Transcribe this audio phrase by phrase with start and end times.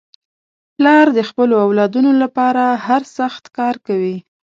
[0.75, 4.17] پلار د خپلو اولادنو لپاره هر سخت کار کوي.